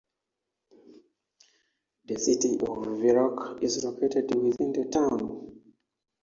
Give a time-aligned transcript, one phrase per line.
[2.07, 5.61] The City of Viroqua is located within the town.